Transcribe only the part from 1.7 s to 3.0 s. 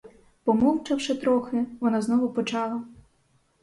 вона знову почала.